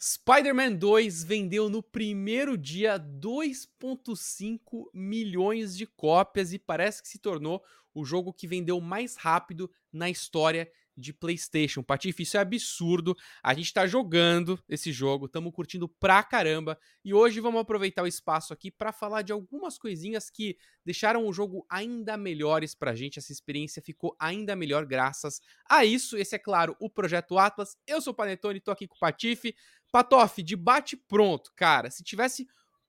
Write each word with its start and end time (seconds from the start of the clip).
Spider-Man 0.00 0.74
2 0.74 1.24
vendeu 1.24 1.68
no 1.68 1.82
primeiro 1.82 2.56
dia 2.56 2.98
2,5 2.98 4.88
milhões 4.94 5.76
de 5.76 5.86
cópias 5.86 6.52
e 6.52 6.58
parece 6.58 7.02
que 7.02 7.08
se 7.08 7.18
tornou 7.18 7.62
o 7.92 8.04
jogo 8.04 8.32
que 8.32 8.46
vendeu 8.46 8.80
mais 8.80 9.16
rápido 9.16 9.68
na 9.92 10.08
história 10.08 10.70
de 10.98 11.12
PlayStation. 11.12 11.82
Patife, 11.82 12.24
isso 12.24 12.36
é 12.36 12.40
absurdo. 12.40 13.16
A 13.42 13.54
gente 13.54 13.72
tá 13.72 13.86
jogando 13.86 14.62
esse 14.68 14.92
jogo, 14.92 15.26
estamos 15.26 15.52
curtindo 15.52 15.88
pra 15.88 16.22
caramba. 16.22 16.78
E 17.04 17.14
hoje 17.14 17.40
vamos 17.40 17.60
aproveitar 17.60 18.02
o 18.02 18.06
espaço 18.06 18.52
aqui 18.52 18.70
para 18.70 18.92
falar 18.92 19.22
de 19.22 19.32
algumas 19.32 19.78
coisinhas 19.78 20.28
que 20.28 20.56
deixaram 20.84 21.26
o 21.26 21.32
jogo 21.32 21.64
ainda 21.70 22.16
melhores 22.16 22.74
pra 22.74 22.94
gente. 22.94 23.18
Essa 23.18 23.32
experiência 23.32 23.80
ficou 23.80 24.16
ainda 24.18 24.56
melhor 24.56 24.84
graças 24.84 25.40
a 25.68 25.84
isso. 25.84 26.16
Esse 26.16 26.34
é, 26.34 26.38
claro, 26.38 26.76
o 26.80 26.90
Projeto 26.90 27.38
Atlas. 27.38 27.76
Eu 27.86 28.02
sou 28.02 28.12
o 28.12 28.16
Panetone, 28.16 28.60
tô 28.60 28.70
aqui 28.70 28.88
com 28.88 28.96
o 28.96 29.00
Patife. 29.00 29.54
Patoff, 29.90 30.42
debate 30.42 30.96
pronto. 30.96 31.52
Cara, 31.54 31.90
se 31.90 32.02
tivesse 32.02 32.46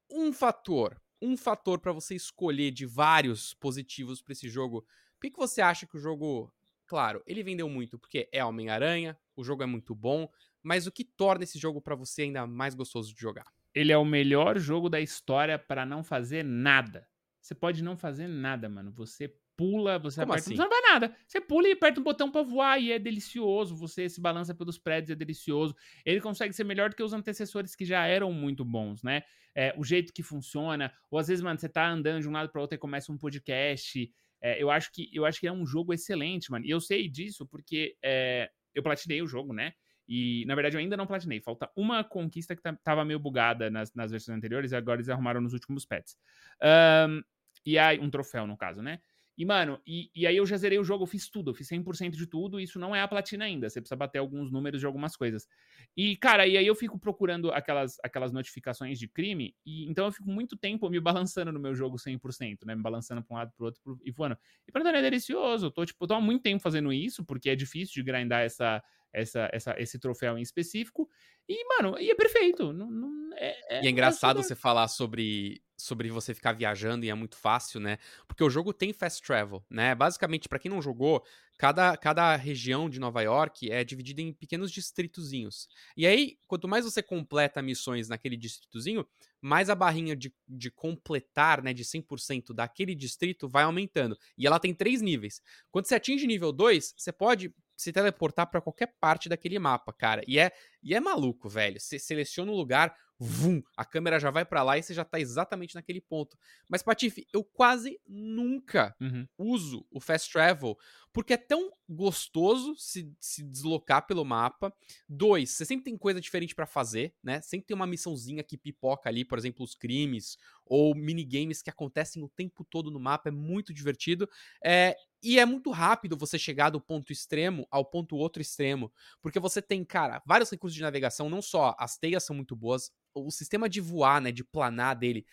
um 0.10 0.34
fator, 0.34 1.02
um 1.22 1.38
fator 1.38 1.80
para 1.80 1.92
você 1.92 2.16
escolher 2.16 2.72
de 2.72 2.86
vários 2.86 3.54
positivos 3.54 4.22
para 4.22 4.34
esse 4.34 4.50
jogo, 4.50 4.82
por 4.82 5.22
que, 5.22 5.32
que 5.32 5.38
você 5.38 5.62
acha 5.62 5.86
que 5.86 5.98
o 5.98 6.00
jogo 6.00 6.52
Claro, 6.90 7.22
ele 7.28 7.44
vendeu 7.44 7.70
muito 7.70 8.00
porque 8.00 8.28
é 8.32 8.44
Homem-Aranha, 8.44 9.16
o 9.36 9.44
jogo 9.44 9.62
é 9.62 9.66
muito 9.68 9.94
bom, 9.94 10.28
mas 10.64 10.88
o 10.88 10.92
que 10.92 11.04
torna 11.04 11.44
esse 11.44 11.60
jogo 11.60 11.80
para 11.80 11.94
você 11.94 12.24
ainda 12.24 12.48
mais 12.48 12.74
gostoso 12.74 13.14
de 13.14 13.22
jogar? 13.22 13.46
Ele 13.76 13.92
é 13.92 13.98
o 13.98 14.04
melhor 14.04 14.58
jogo 14.58 14.90
da 14.90 15.00
história 15.00 15.60
para 15.60 15.86
não 15.86 16.04
fazer 16.04 16.44
nada. 16.44 17.08
Você 17.40 17.54
pode 17.54 17.84
não 17.84 17.96
fazer 17.96 18.28
nada, 18.28 18.68
mano. 18.68 18.92
Você 18.94 19.32
pula, 19.60 20.00
você 20.00 20.22
Como 20.22 20.32
aperta, 20.32 20.48
assim? 20.48 20.56
você 20.56 20.62
não 20.62 20.70
vai 20.70 20.82
nada. 20.82 21.14
Você 21.28 21.42
pula 21.42 21.68
e 21.68 21.74
aperta 21.74 22.00
um 22.00 22.04
botão 22.04 22.32
para 22.32 22.42
voar 22.44 22.82
e 22.82 22.94
é 22.94 22.98
delicioso. 22.98 23.76
Você 23.76 24.08
se 24.08 24.22
balança 24.22 24.56
pelos 24.56 24.78
prédios, 24.78 25.10
é 25.10 25.16
delicioso. 25.16 25.76
Ele 26.06 26.22
consegue 26.22 26.54
ser 26.54 26.64
melhor 26.64 26.90
do 26.90 26.96
que 26.96 27.04
os 27.04 27.12
antecessores 27.12 27.76
que 27.76 27.84
já 27.84 28.06
eram 28.06 28.32
muito 28.32 28.64
bons, 28.64 29.04
né? 29.04 29.24
É, 29.54 29.74
o 29.78 29.84
jeito 29.84 30.14
que 30.14 30.24
funciona, 30.24 30.94
ou 31.12 31.20
às 31.20 31.28
vezes, 31.28 31.44
mano, 31.44 31.60
você 31.60 31.68
tá 31.68 31.86
andando 31.90 32.22
de 32.22 32.30
um 32.30 32.32
lado 32.32 32.50
para 32.50 32.62
outro 32.62 32.76
e 32.76 32.80
começa 32.80 33.12
um 33.12 33.18
podcast. 33.18 34.10
É, 34.42 34.64
eu, 34.64 34.72
acho 34.72 34.94
que, 34.94 35.10
eu 35.12 35.26
acho 35.26 35.42
que 35.42 35.48
é 35.48 35.52
um 35.52 35.66
jogo 35.66 35.94
excelente, 35.94 36.50
mano. 36.50 36.66
E 36.66 36.70
eu 36.70 36.80
sei 36.80 37.10
disso 37.10 37.46
porque 37.46 37.98
é, 38.02 38.50
eu 38.74 38.82
platinei 38.82 39.22
o 39.22 39.28
jogo, 39.28 39.54
né? 39.54 39.74
E, 40.08 40.46
na 40.46 40.56
verdade, 40.56 40.78
eu 40.78 40.80
ainda 40.80 40.96
não 40.96 41.06
platinei. 41.06 41.42
Falta 41.42 41.70
uma 41.76 42.02
conquista 42.02 42.56
que 42.56 42.62
tava 42.82 43.04
meio 43.04 43.20
bugada 43.20 43.70
nas, 43.70 43.94
nas 43.94 44.10
versões 44.10 44.38
anteriores 44.38 44.72
e 44.72 44.76
agora 44.78 45.02
eles 45.02 45.10
arrumaram 45.10 45.42
nos 45.42 45.52
últimos 45.52 45.86
pets. 45.86 46.18
Um, 46.64 47.22
e 47.66 47.78
aí, 47.78 48.00
um 48.00 48.10
troféu, 48.10 48.48
no 48.48 48.58
caso, 48.58 48.82
né? 48.82 49.02
E, 49.40 49.46
mano, 49.46 49.80
e, 49.88 50.12
e, 50.14 50.28
aí 50.28 50.36
eu 50.36 50.46
já 50.46 50.58
zerei 50.58 50.78
o 50.78 50.84
jogo, 50.84 51.04
eu 51.04 51.08
fiz 51.08 51.30
tudo, 51.30 51.52
eu 51.52 51.56
fiz 51.56 51.66
100% 51.66 52.18
de 52.18 52.28
tudo, 52.28 52.60
isso 52.60 52.78
não 52.78 52.94
é 52.94 53.00
a 53.00 53.08
platina 53.08 53.46
ainda, 53.46 53.70
você 53.70 53.80
precisa 53.80 53.96
bater 53.96 54.18
alguns 54.18 54.52
números 54.52 54.82
de 54.82 54.86
algumas 54.86 55.16
coisas. 55.16 55.48
E, 55.96 56.18
cara, 56.18 56.46
e 56.46 56.58
aí 56.58 56.68
eu 56.68 56.76
fico 56.76 57.00
procurando 57.00 57.50
aquelas, 57.50 57.96
aquelas 58.04 58.34
notificações 58.34 59.00
de 59.00 59.08
crime, 59.08 59.56
e 59.66 59.90
então 59.90 60.04
eu 60.04 60.12
fico 60.12 60.30
muito 60.30 60.58
tempo 60.58 60.90
me 60.90 61.00
balançando 61.00 61.54
no 61.54 61.60
meu 61.60 61.74
jogo 61.74 61.98
100%, 61.98 62.66
né, 62.66 62.76
me 62.76 62.82
balançando 62.82 63.24
pra 63.24 63.34
um 63.34 63.38
lado 63.38 63.54
pro 63.56 63.68
outro 63.68 63.82
pro, 63.82 63.98
e 64.04 64.12
voando. 64.12 64.38
E 64.68 64.74
pra 64.74 64.84
mim 64.84 64.90
é 64.90 65.02
delicioso, 65.02 65.68
eu 65.68 65.72
tô, 65.72 65.86
tipo, 65.86 66.06
tô 66.06 66.16
há 66.16 66.20
muito 66.20 66.42
tempo 66.42 66.62
fazendo 66.62 66.92
isso, 66.92 67.24
porque 67.24 67.50
é 67.50 67.56
difícil 67.56 67.94
de 67.94 68.04
grindar 68.04 68.42
essa, 68.42 68.84
essa, 69.14 69.50
essa, 69.54 69.76
esse 69.80 69.98
troféu 69.98 70.38
em 70.38 70.42
específico, 70.42 71.10
e, 71.50 71.66
mano, 71.68 72.00
e 72.00 72.12
é 72.12 72.16
perfeito. 72.16 72.72
Não, 72.72 72.92
não, 72.92 73.36
é, 73.36 73.78
é, 73.78 73.84
e 73.84 73.88
é 73.88 73.90
engraçado 73.90 74.40
é 74.40 74.44
você 74.44 74.54
falar 74.54 74.88
sobre, 74.88 75.64
sobre 75.76 76.12
você 76.12 76.36
ficar 76.36 76.54
viajando 76.54 77.04
e 77.04 77.10
é 77.10 77.14
muito 77.16 77.36
fácil, 77.36 77.80
né? 77.80 77.98
Porque 78.28 78.44
o 78.44 78.50
jogo 78.52 78.72
tem 78.72 78.94
fast 78.94 79.26
travel, 79.26 79.66
né? 79.68 79.96
Basicamente, 79.96 80.48
para 80.48 80.60
quem 80.60 80.70
não 80.70 80.80
jogou, 80.80 81.26
cada, 81.58 81.98
cada 81.98 82.36
região 82.36 82.88
de 82.88 83.00
Nova 83.00 83.24
York 83.24 83.72
é 83.72 83.84
dividida 83.84 84.22
em 84.22 84.32
pequenos 84.32 84.72
distritozinhos. 84.72 85.68
E 85.98 86.06
aí, 86.06 86.38
quanto 86.48 86.68
mais 86.68 86.86
você 86.86 87.02
completa 87.02 87.64
missões 87.64 88.08
naquele 88.08 88.38
distritozinho, 88.38 89.04
mais 89.42 89.72
a 89.72 89.76
barrinha 89.76 90.16
de, 90.16 90.32
de 90.48 90.70
completar, 90.70 91.64
né, 91.64 91.74
de 91.74 91.84
100% 91.84 92.54
daquele 92.54 92.94
distrito 92.94 93.50
vai 93.50 93.64
aumentando. 93.64 94.16
E 94.38 94.46
ela 94.46 94.60
tem 94.60 94.72
três 94.72 95.02
níveis. 95.02 95.42
Quando 95.72 95.88
você 95.88 95.96
atinge 95.96 96.28
nível 96.28 96.52
2, 96.52 96.94
você 96.96 97.12
pode 97.12 97.52
se 97.80 97.94
teleportar 97.94 98.46
para 98.52 98.60
qualquer 98.60 98.94
parte 99.00 99.30
daquele 99.30 99.58
mapa, 99.58 99.94
cara. 99.94 100.22
E 100.28 100.38
é, 100.38 100.52
e 100.84 100.94
é 100.94 101.00
maluco, 101.00 101.48
velho. 101.48 101.80
Você 101.80 101.98
seleciona 101.98 102.52
um 102.52 102.56
lugar, 102.56 102.94
vum, 103.18 103.62
a 103.78 103.86
câmera 103.86 104.20
já 104.20 104.30
vai 104.30 104.44
para 104.44 104.62
lá 104.64 104.78
e 104.78 104.84
você 104.84 104.94
já 104.94 105.06
tá 105.06 105.18
exatamente 105.18 105.76
naquele 105.76 106.02
ponto. 106.02 106.38
Mas, 106.68 106.84
Patife, 106.84 107.26
eu 107.32 107.42
quase 107.42 107.98
nunca 108.06 108.94
uhum. 109.00 109.26
uso 109.38 109.88
o 109.90 110.02
Fast 110.02 110.30
Travel, 110.30 110.78
porque 111.12 111.34
é 111.34 111.38
tão 111.38 111.72
gostoso 111.88 112.76
se, 112.78 113.12
se 113.20 113.44
deslocar 113.44 114.06
pelo 114.06 114.24
mapa. 114.24 114.74
Dois, 115.08 115.52
você 115.52 115.66
sempre 115.66 115.86
tem 115.86 115.98
coisa 115.98 116.22
diferente 116.22 116.54
para 116.54 116.66
fazer, 116.66 117.14
né? 117.24 117.42
Sempre 117.42 117.68
tem 117.68 117.76
uma 117.76 117.88
missãozinha 117.88 118.44
que 118.44 118.58
pipoca 118.58 119.10
ali, 119.10 119.26
por 119.26 119.38
exemplo, 119.38 119.64
os 119.64 119.74
crimes, 119.74 120.38
ou 120.66 120.94
minigames 120.94 121.62
que 121.62 121.70
acontecem 121.70 122.24
o 122.24 122.30
tempo 122.30 122.64
todo 122.64 122.92
no 122.92 123.00
mapa, 123.00 123.30
é 123.30 123.32
muito 123.32 123.74
divertido. 123.74 124.30
É, 124.64 124.96
e 125.22 125.40
é 125.40 125.46
muito 125.46 125.72
rápido 125.72 126.16
você 126.16 126.38
chegar 126.38 126.70
do 126.70 126.80
ponto 126.80 127.12
extremo 127.12 127.68
ao 127.70 127.84
ponto 127.84 128.16
outro 128.16 128.42
extremo, 128.42 128.92
porque 129.22 129.40
você 129.40 129.62
tem, 129.62 129.84
cara, 129.84 130.22
vários 130.26 130.50
recursos 130.50 130.76
de 130.76 130.82
navegação, 130.82 131.30
não 131.30 131.42
só 131.42 131.76
as 131.78 131.98
teias 131.98 132.24
são 132.24 132.36
muito 132.36 132.56
boas, 132.56 132.92
o 133.14 133.32
sistema 133.32 133.68
de 133.68 133.82
voar, 133.82 134.22
né, 134.22 134.32
de 134.32 134.44
planar 134.44 134.96
dele 134.96 135.26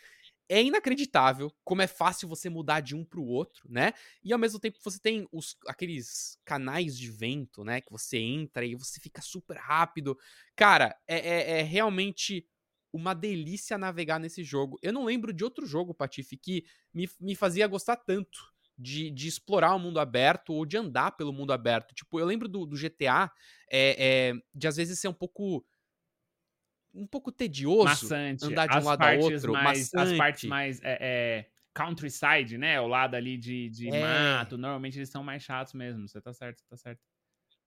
é 0.48 0.62
inacreditável 0.62 1.52
como 1.64 1.82
é 1.82 1.86
fácil 1.86 2.28
você 2.28 2.48
mudar 2.48 2.80
de 2.80 2.94
um 2.94 3.04
para 3.04 3.20
o 3.20 3.26
outro, 3.26 3.70
né? 3.70 3.92
E 4.22 4.32
ao 4.32 4.38
mesmo 4.38 4.60
tempo 4.60 4.78
você 4.82 4.98
tem 4.98 5.28
os, 5.32 5.56
aqueles 5.66 6.38
canais 6.44 6.96
de 6.96 7.10
vento, 7.10 7.64
né? 7.64 7.80
Que 7.80 7.90
você 7.90 8.18
entra 8.18 8.64
e 8.64 8.74
você 8.74 9.00
fica 9.00 9.20
super 9.20 9.56
rápido. 9.56 10.16
Cara, 10.54 10.96
é, 11.06 11.16
é, 11.16 11.60
é 11.60 11.62
realmente 11.62 12.46
uma 12.92 13.14
delícia 13.14 13.76
navegar 13.76 14.18
nesse 14.18 14.42
jogo. 14.42 14.78
Eu 14.82 14.92
não 14.92 15.04
lembro 15.04 15.32
de 15.32 15.44
outro 15.44 15.66
jogo, 15.66 15.94
Patife, 15.94 16.36
que 16.36 16.64
me, 16.94 17.08
me 17.20 17.34
fazia 17.34 17.66
gostar 17.66 17.96
tanto 17.96 18.38
de, 18.78 19.10
de 19.10 19.28
explorar 19.28 19.74
o 19.74 19.78
mundo 19.78 19.98
aberto 19.98 20.52
ou 20.52 20.66
de 20.66 20.76
andar 20.76 21.12
pelo 21.12 21.32
mundo 21.32 21.52
aberto. 21.52 21.94
Tipo, 21.94 22.20
eu 22.20 22.26
lembro 22.26 22.48
do, 22.48 22.66
do 22.66 22.76
GTA 22.76 23.30
é, 23.70 24.30
é, 24.30 24.32
de 24.54 24.68
às 24.68 24.76
vezes 24.76 24.98
ser 24.98 25.08
um 25.08 25.14
pouco 25.14 25.64
um 26.96 27.06
pouco 27.06 27.30
tedioso 27.30 27.84
maçante. 27.84 28.44
andar 28.44 28.66
de 28.66 28.78
um 28.78 28.84
lado 28.84 29.02
ao 29.02 29.18
outro. 29.18 29.52
Mais, 29.52 29.94
as 29.94 30.12
partes 30.14 30.48
mais 30.48 30.80
é, 30.82 30.98
é, 31.00 31.46
countryside, 31.74 32.56
né? 32.56 32.80
O 32.80 32.86
lado 32.86 33.14
ali 33.14 33.36
de, 33.36 33.68
de 33.68 33.88
é. 33.88 34.00
mato. 34.00 34.56
Normalmente 34.56 34.98
eles 34.98 35.10
são 35.10 35.22
mais 35.22 35.42
chatos 35.42 35.74
mesmo. 35.74 36.08
Você 36.08 36.20
tá 36.20 36.32
certo, 36.32 36.60
você 36.60 36.66
tá 36.68 36.76
certo. 36.76 37.00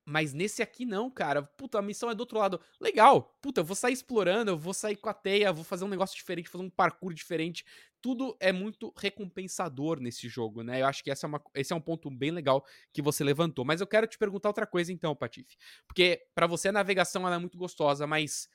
Mas 0.10 0.34
nesse 0.34 0.64
aqui 0.64 0.86
não, 0.86 1.10
cara. 1.12 1.44
Puta, 1.44 1.78
a 1.78 1.84
missão 1.84 2.10
é 2.10 2.16
do 2.16 2.22
outro 2.22 2.40
lado. 2.40 2.60
Legal. 2.82 3.38
Puta, 3.40 3.62
eu 3.62 3.66
vou 3.66 3.76
sair 3.76 3.94
explorando, 3.94 4.50
eu 4.50 4.58
vou 4.58 4.74
sair 4.74 4.96
com 4.96 5.08
a 5.08 5.14
teia, 5.14 5.54
vou 5.54 5.64
fazer 5.64 5.86
um 5.86 5.88
negócio 5.88 6.16
diferente, 6.16 6.50
fazer 6.50 6.64
um 6.64 6.70
parkour 6.70 7.14
diferente. 7.14 7.64
Tudo 8.02 8.36
é 8.40 8.52
muito 8.52 8.92
recompensador 8.98 10.00
nesse 10.00 10.28
jogo, 10.28 10.64
né? 10.64 10.82
Eu 10.82 10.88
acho 10.88 11.04
que 11.04 11.12
essa 11.12 11.28
é 11.28 11.30
uma, 11.30 11.42
esse 11.54 11.72
é 11.72 11.76
um 11.76 11.82
ponto 11.82 12.10
bem 12.10 12.32
legal 12.32 12.66
que 12.92 13.04
você 13.04 13.24
levantou. 13.24 13.64
Mas 13.64 13.82
eu 13.82 13.88
quero 13.88 14.08
te 14.08 14.18
perguntar 14.18 14.50
outra 14.50 14.66
coisa 14.66 14.92
então, 14.92 15.16
Patife. 15.16 15.56
Porque 15.86 16.26
para 16.34 16.48
você 16.48 16.70
a 16.70 16.72
navegação 16.72 17.28
ela 17.28 17.36
é 17.36 17.40
muito 17.40 17.58
gostosa, 17.58 18.08
mas 18.08 18.50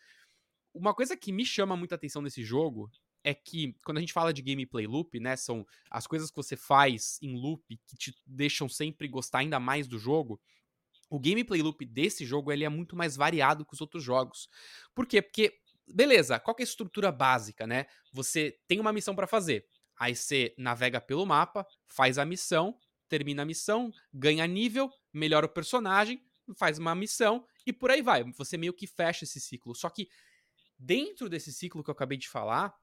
uma 0.75 0.93
coisa 0.93 1.17
que 1.17 1.33
me 1.33 1.47
chama 1.47 1.77
muita 1.77 1.95
atenção 1.95 2.21
nesse 2.21 2.43
jogo 2.43 2.91
é 3.23 3.33
que 3.33 3.75
quando 3.85 3.99
a 3.99 4.01
gente 4.01 4.13
fala 4.13 4.35
de 4.35 4.43
gameplay 4.43 4.87
loop, 4.87 5.19
né, 5.19 5.37
são 5.37 5.67
as 5.91 6.07
coisas 6.07 6.31
que 6.31 6.37
você 6.37 6.57
faz 6.57 7.19
em 7.23 7.35
loop 7.35 7.63
que 7.87 7.97
te 7.97 8.15
deixam 8.27 8.69
sempre 8.69 9.09
gostar 9.09 9.39
ainda 9.39 9.59
mais 9.59 9.89
do 9.89 9.99
jogo. 9.99 10.39
O 11.09 11.19
gameplay 11.19 11.63
loop 11.63 11.87
desse 11.87 12.27
jogo 12.27 12.53
ele 12.53 12.65
é 12.65 12.69
muito 12.69 12.95
mais 12.95 13.17
variado 13.17 13.65
que 13.65 13.73
os 13.73 13.81
outros 13.81 14.03
jogos. 14.03 14.49
Por 14.95 15.07
quê? 15.07 15.23
Porque 15.23 15.55
beleza, 15.87 16.39
qual 16.39 16.57
é 16.59 16.63
a 16.63 16.65
estrutura 16.65 17.11
básica, 17.13 17.67
né? 17.67 17.87
Você 18.13 18.59
tem 18.67 18.81
uma 18.81 18.93
missão 18.93 19.15
para 19.15 19.27
fazer. 19.27 19.67
Aí 19.99 20.15
você 20.15 20.55
navega 20.59 21.01
pelo 21.01 21.25
mapa, 21.25 21.67
faz 21.87 22.19
a 22.19 22.25
missão, 22.25 22.77
termina 23.09 23.43
a 23.43 23.47
missão, 23.47 23.93
ganha 24.13 24.47
nível, 24.47 24.91
melhora 25.13 25.47
o 25.47 25.49
personagem, 25.49 26.23
faz 26.57 26.79
uma 26.79 26.95
missão 26.95 27.47
e 27.67 27.73
por 27.73 27.91
aí 27.91 28.03
vai. 28.03 28.25
Você 28.33 28.57
meio 28.57 28.75
que 28.75 28.87
fecha 28.87 29.25
esse 29.25 29.41
ciclo. 29.41 29.75
Só 29.75 29.89
que 29.89 30.09
dentro 30.79 31.29
desse 31.29 31.53
ciclo 31.53 31.83
que 31.83 31.91
eu 31.91 31.95
acabei 31.95 32.19
de 32.19 32.29
falar, 32.29 32.75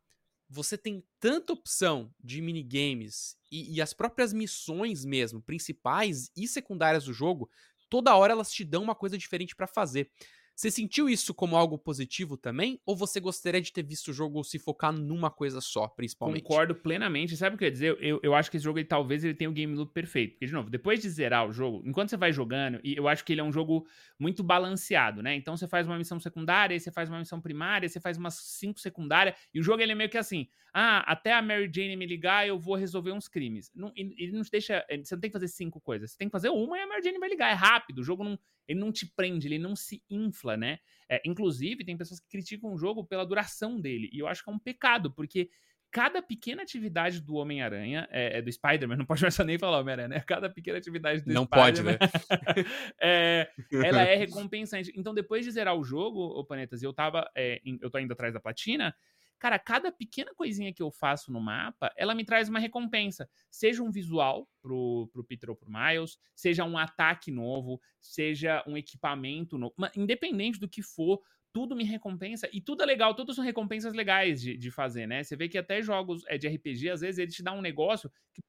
você 0.49 0.77
tem 0.77 1.03
tanta 1.19 1.53
opção 1.53 2.13
de 2.21 2.41
minigames 2.41 3.37
e, 3.51 3.75
e 3.75 3.81
as 3.81 3.93
próprias 3.93 4.33
missões 4.33 5.05
mesmo, 5.05 5.41
principais 5.41 6.29
e 6.35 6.47
secundárias 6.47 7.05
do 7.05 7.13
jogo, 7.13 7.49
toda 7.89 8.15
hora 8.15 8.33
elas 8.33 8.51
te 8.51 8.65
dão 8.65 8.83
uma 8.83 8.95
coisa 8.95 9.17
diferente 9.17 9.55
para 9.55 9.67
fazer. 9.67 10.11
Você 10.55 10.69
sentiu 10.69 11.09
isso 11.09 11.33
como 11.33 11.55
algo 11.55 11.77
positivo 11.77 12.37
também? 12.37 12.79
Ou 12.85 12.95
você 12.95 13.19
gostaria 13.19 13.61
de 13.61 13.71
ter 13.71 13.83
visto 13.83 14.09
o 14.09 14.13
jogo 14.13 14.43
se 14.43 14.59
focar 14.59 14.91
numa 14.91 15.31
coisa 15.31 15.59
só, 15.61 15.87
principalmente? 15.87 16.43
Concordo 16.43 16.75
plenamente. 16.75 17.35
Sabe 17.35 17.55
o 17.55 17.57
que 17.57 17.63
eu 17.63 17.67
ia 17.67 17.71
dizer? 17.71 17.97
Eu, 17.99 18.19
eu 18.21 18.35
acho 18.35 18.51
que 18.51 18.57
esse 18.57 18.63
jogo, 18.63 18.77
ele, 18.79 18.87
talvez, 18.87 19.23
ele 19.23 19.33
tenha 19.33 19.49
o 19.49 19.53
game 19.53 19.73
loop 19.75 19.91
perfeito. 19.93 20.33
Porque, 20.33 20.45
de 20.45 20.53
novo, 20.53 20.69
depois 20.69 21.01
de 21.01 21.09
zerar 21.09 21.47
o 21.47 21.51
jogo, 21.51 21.81
enquanto 21.85 22.09
você 22.09 22.17
vai 22.17 22.31
jogando, 22.31 22.79
e 22.83 22.95
eu 22.95 23.07
acho 23.07 23.25
que 23.25 23.33
ele 23.33 23.41
é 23.41 23.43
um 23.43 23.51
jogo 23.51 23.87
muito 24.19 24.43
balanceado, 24.43 25.23
né? 25.23 25.35
Então, 25.35 25.57
você 25.57 25.67
faz 25.67 25.87
uma 25.87 25.97
missão 25.97 26.19
secundária, 26.19 26.79
você 26.79 26.91
faz 26.91 27.09
uma 27.09 27.19
missão 27.19 27.41
primária, 27.41 27.89
você 27.89 27.99
faz 27.99 28.17
umas 28.17 28.35
cinco 28.35 28.79
secundárias, 28.79 29.35
e 29.53 29.59
o 29.59 29.63
jogo, 29.63 29.81
ele 29.81 29.93
é 29.93 29.95
meio 29.95 30.09
que 30.09 30.17
assim, 30.17 30.47
ah, 30.73 30.99
até 31.11 31.33
a 31.33 31.41
Mary 31.41 31.69
Jane 31.73 31.95
me 31.95 32.05
ligar, 32.05 32.47
eu 32.47 32.57
vou 32.57 32.75
resolver 32.75 33.11
uns 33.11 33.27
crimes. 33.27 33.71
Não, 33.75 33.91
ele 33.95 34.31
não 34.31 34.43
te 34.43 34.51
deixa, 34.51 34.85
você 35.03 35.15
não 35.15 35.21
tem 35.21 35.29
que 35.29 35.33
fazer 35.33 35.47
cinco 35.47 35.81
coisas, 35.81 36.11
você 36.11 36.17
tem 36.17 36.27
que 36.27 36.31
fazer 36.31 36.49
uma 36.49 36.77
e 36.77 36.81
a 36.81 36.87
Mary 36.87 37.03
Jane 37.03 37.19
vai 37.19 37.29
ligar. 37.29 37.51
É 37.51 37.53
rápido, 37.53 37.99
o 37.99 38.03
jogo 38.03 38.23
não 38.23 38.39
ele 38.67 38.79
não 38.79 38.91
te 38.91 39.05
prende, 39.05 39.47
ele 39.47 39.59
não 39.59 39.75
se 39.75 40.03
infla, 40.09 40.55
né? 40.55 40.79
É, 41.09 41.21
inclusive, 41.25 41.83
tem 41.83 41.97
pessoas 41.97 42.19
que 42.19 42.29
criticam 42.29 42.73
o 42.73 42.77
jogo 42.77 43.05
pela 43.05 43.25
duração 43.25 43.79
dele. 43.79 44.09
E 44.13 44.19
eu 44.19 44.27
acho 44.27 44.43
que 44.43 44.49
é 44.49 44.53
um 44.53 44.59
pecado, 44.59 45.11
porque 45.11 45.49
cada 45.91 46.21
pequena 46.21 46.63
atividade 46.63 47.19
do 47.19 47.35
Homem-Aranha, 47.35 48.07
é, 48.09 48.37
é, 48.37 48.41
do 48.41 48.51
Spider-Man, 48.51 48.95
não 48.97 49.05
pode 49.05 49.21
mais 49.21 49.37
nem 49.39 49.59
falar 49.59 49.79
Homem-Aranha, 49.79 50.07
né? 50.07 50.19
Cada 50.21 50.49
pequena 50.49 50.77
atividade 50.77 51.21
do 51.21 51.33
Não 51.33 51.45
pode, 51.45 51.83
né? 51.83 51.97
é, 52.99 53.49
ela 53.83 54.03
é 54.03 54.15
recompensante. 54.15 54.91
Então, 54.95 55.13
depois 55.13 55.45
de 55.45 55.51
zerar 55.51 55.75
o 55.75 55.83
jogo, 55.83 56.19
o 56.19 56.45
Planetas, 56.45 56.81
eu 56.81 56.93
tava. 56.93 57.29
É, 57.35 57.61
eu 57.81 57.89
tô 57.89 57.97
ainda 57.97 58.13
atrás 58.13 58.33
da 58.33 58.39
platina. 58.39 58.95
Cara, 59.41 59.57
cada 59.57 59.91
pequena 59.91 60.35
coisinha 60.35 60.71
que 60.71 60.83
eu 60.83 60.91
faço 60.91 61.31
no 61.33 61.41
mapa, 61.41 61.91
ela 61.97 62.13
me 62.13 62.23
traz 62.23 62.47
uma 62.47 62.59
recompensa. 62.59 63.27
Seja 63.49 63.81
um 63.81 63.89
visual 63.89 64.47
pro, 64.61 65.09
pro 65.11 65.23
Peter 65.23 65.49
ou 65.49 65.55
pro 65.55 65.67
Miles, 65.67 66.19
seja 66.35 66.63
um 66.63 66.77
ataque 66.77 67.31
novo, 67.31 67.81
seja 67.99 68.63
um 68.67 68.77
equipamento 68.77 69.57
novo. 69.57 69.73
Independente 69.95 70.59
do 70.59 70.69
que 70.69 70.83
for, 70.83 71.19
tudo 71.51 71.75
me 71.75 71.83
recompensa. 71.83 72.47
E 72.53 72.61
tudo 72.61 72.83
é 72.83 72.85
legal, 72.85 73.15
todas 73.15 73.35
são 73.35 73.43
recompensas 73.43 73.95
legais 73.95 74.39
de, 74.39 74.55
de 74.55 74.69
fazer, 74.69 75.07
né? 75.07 75.23
Você 75.23 75.35
vê 75.35 75.49
que 75.49 75.57
até 75.57 75.81
jogos 75.81 76.23
é, 76.27 76.37
de 76.37 76.47
RPG, 76.47 76.91
às 76.91 77.01
vezes, 77.01 77.17
ele 77.17 77.31
te 77.31 77.41
dá 77.41 77.51
um 77.51 77.61
negócio 77.61 78.11
que 78.31 78.43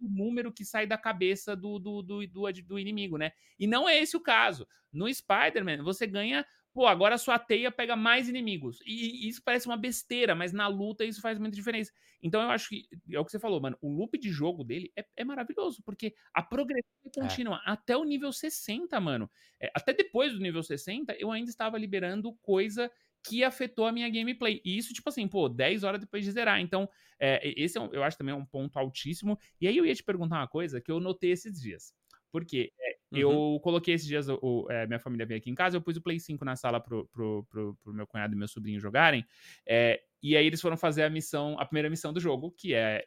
o 0.00 0.08
número 0.08 0.50
que 0.50 0.64
sai 0.64 0.86
da 0.86 0.96
cabeça 0.96 1.54
do, 1.54 1.78
do, 1.78 2.00
do, 2.00 2.26
do, 2.26 2.52
do 2.64 2.78
inimigo, 2.78 3.18
né? 3.18 3.32
E 3.58 3.66
não 3.66 3.86
é 3.86 3.98
esse 3.98 4.16
o 4.16 4.20
caso. 4.22 4.66
No 4.90 5.12
Spider-Man, 5.12 5.82
você 5.82 6.06
ganha 6.06 6.46
pô, 6.72 6.86
agora 6.86 7.14
a 7.14 7.18
sua 7.18 7.38
teia 7.38 7.70
pega 7.70 7.96
mais 7.96 8.28
inimigos. 8.28 8.80
E, 8.86 9.26
e, 9.26 9.28
isso 9.28 9.42
parece 9.44 9.66
uma 9.66 9.76
besteira, 9.76 10.34
mas 10.34 10.52
na 10.52 10.66
luta 10.68 11.04
isso 11.04 11.20
faz 11.20 11.38
muita 11.38 11.56
diferença. 11.56 11.92
Então 12.22 12.40
eu 12.40 12.50
acho 12.50 12.68
que, 12.68 12.88
é 13.10 13.18
o 13.18 13.24
que 13.24 13.30
você 13.30 13.38
falou, 13.38 13.60
mano, 13.60 13.76
o 13.80 13.88
loop 13.90 14.18
de 14.18 14.30
jogo 14.30 14.64
dele 14.64 14.92
é, 14.96 15.04
é 15.16 15.24
maravilhoso, 15.24 15.82
porque 15.84 16.14
a 16.32 16.42
progressão 16.42 16.90
é 17.04 17.20
contínua 17.20 17.56
é. 17.66 17.70
até 17.70 17.96
o 17.96 18.04
nível 18.04 18.32
60, 18.32 19.00
mano. 19.00 19.30
É, 19.60 19.70
até 19.74 19.92
depois 19.92 20.32
do 20.32 20.40
nível 20.40 20.62
60, 20.62 21.14
eu 21.18 21.30
ainda 21.30 21.50
estava 21.50 21.78
liberando 21.78 22.34
coisa 22.42 22.90
que 23.26 23.44
afetou 23.44 23.86
a 23.86 23.92
minha 23.92 24.08
gameplay. 24.08 24.60
E 24.64 24.78
isso, 24.78 24.92
tipo 24.92 25.08
assim, 25.08 25.26
pô, 25.26 25.48
10 25.48 25.84
horas 25.84 26.00
depois 26.00 26.24
de 26.24 26.30
zerar. 26.30 26.60
Então, 26.60 26.88
é, 27.18 27.52
esse 27.60 27.78
é 27.78 27.88
eu 27.92 28.02
acho 28.02 28.16
também 28.16 28.34
um 28.34 28.44
ponto 28.44 28.78
altíssimo. 28.78 29.38
E 29.60 29.66
aí 29.66 29.76
eu 29.76 29.84
ia 29.84 29.94
te 29.94 30.02
perguntar 30.02 30.36
uma 30.36 30.48
coisa 30.48 30.80
que 30.80 30.90
eu 30.90 31.00
notei 31.00 31.32
esses 31.32 31.60
dias. 31.60 31.92
Porque 32.30 32.72
é, 32.78 32.97
uhum. 33.12 33.18
eu 33.18 33.60
coloquei 33.60 33.94
esses 33.94 34.06
dias, 34.06 34.28
o, 34.28 34.66
é, 34.70 34.86
minha 34.86 34.98
família 34.98 35.26
veio 35.26 35.38
aqui 35.38 35.50
em 35.50 35.54
casa, 35.54 35.76
eu 35.76 35.82
pus 35.82 35.96
o 35.96 36.02
Play 36.02 36.18
5 36.18 36.44
na 36.44 36.56
sala 36.56 36.80
pro, 36.80 37.06
pro, 37.08 37.46
pro, 37.48 37.76
pro 37.82 37.94
meu 37.94 38.06
cunhado 38.06 38.34
e 38.34 38.36
meu 38.36 38.48
sobrinho 38.48 38.80
jogarem. 38.80 39.24
É, 39.66 40.00
e 40.22 40.36
aí 40.36 40.46
eles 40.46 40.60
foram 40.60 40.76
fazer 40.76 41.04
a 41.04 41.10
missão, 41.10 41.58
a 41.58 41.64
primeira 41.64 41.88
missão 41.88 42.12
do 42.12 42.20
jogo, 42.20 42.50
que 42.50 42.74
é 42.74 43.04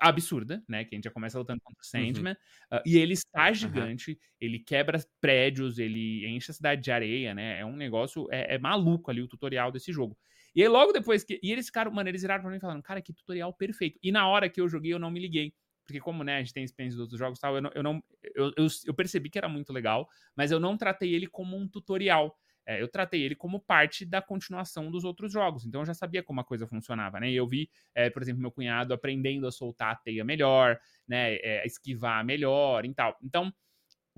absurda, 0.00 0.62
né? 0.68 0.84
Que 0.84 0.94
a 0.94 0.96
gente 0.96 1.04
já 1.04 1.10
começa 1.10 1.38
lutando 1.38 1.60
contra 1.60 1.80
o 1.80 1.98
uhum. 1.98 2.06
Sandman. 2.06 2.36
Uhum. 2.70 2.78
Uh, 2.78 2.82
e 2.86 2.96
ele 2.98 3.14
está 3.14 3.52
gigante, 3.52 4.12
uhum. 4.12 4.16
ele 4.40 4.58
quebra 4.60 5.04
prédios, 5.20 5.78
ele 5.78 6.26
enche 6.26 6.50
a 6.50 6.54
cidade 6.54 6.82
de 6.82 6.90
areia, 6.90 7.34
né? 7.34 7.60
É 7.60 7.64
um 7.64 7.76
negócio, 7.76 8.26
é, 8.30 8.54
é, 8.54 8.58
maluco 8.58 9.10
ali 9.10 9.20
o 9.20 9.28
tutorial 9.28 9.72
desse 9.72 9.92
jogo. 9.92 10.16
E 10.54 10.62
aí 10.62 10.68
logo 10.68 10.92
depois 10.92 11.24
que. 11.24 11.40
E 11.42 11.52
eles 11.52 11.66
ficaram, 11.66 11.90
mano, 11.90 12.08
eles 12.08 12.22
viraram 12.22 12.42
pra 12.42 12.52
mim 12.52 12.60
falando, 12.60 12.82
cara, 12.82 13.02
que 13.02 13.12
tutorial 13.12 13.52
perfeito. 13.52 13.98
E 14.02 14.12
na 14.12 14.26
hora 14.28 14.48
que 14.48 14.60
eu 14.60 14.68
joguei, 14.68 14.92
eu 14.92 14.98
não 14.98 15.10
me 15.10 15.20
liguei 15.20 15.52
porque 15.88 16.00
como, 16.00 16.22
né, 16.22 16.36
a 16.36 16.38
gente 16.40 16.52
tem 16.52 16.62
experiência 16.62 16.98
dos 16.98 17.04
outros 17.04 17.18
jogos 17.18 17.38
e 17.38 17.40
tal, 17.40 17.54
eu 17.56 17.62
não, 17.62 17.70
eu, 17.74 17.82
não 17.82 18.04
eu, 18.34 18.52
eu, 18.58 18.66
eu, 18.84 18.92
percebi 18.92 19.30
que 19.30 19.38
era 19.38 19.48
muito 19.48 19.72
legal, 19.72 20.06
mas 20.36 20.50
eu 20.50 20.60
não 20.60 20.76
tratei 20.76 21.14
ele 21.14 21.26
como 21.26 21.56
um 21.56 21.66
tutorial. 21.66 22.36
É, 22.66 22.82
eu 22.82 22.86
tratei 22.86 23.22
ele 23.22 23.34
como 23.34 23.58
parte 23.58 24.04
da 24.04 24.20
continuação 24.20 24.90
dos 24.90 25.02
outros 25.02 25.32
jogos. 25.32 25.64
Então 25.64 25.80
eu 25.80 25.86
já 25.86 25.94
sabia 25.94 26.22
como 26.22 26.42
a 26.42 26.44
coisa 26.44 26.66
funcionava, 26.66 27.18
né? 27.18 27.30
E 27.30 27.36
eu 27.36 27.48
vi, 27.48 27.70
é, 27.94 28.10
por 28.10 28.20
exemplo, 28.20 28.42
meu 28.42 28.52
cunhado 28.52 28.92
aprendendo 28.92 29.46
a 29.46 29.50
soltar 29.50 29.92
a 29.92 29.96
teia 29.96 30.22
melhor, 30.22 30.78
né? 31.08 31.36
É, 31.36 31.66
esquivar 31.66 32.22
melhor 32.22 32.84
e 32.84 32.92
tal. 32.92 33.16
Então, 33.22 33.50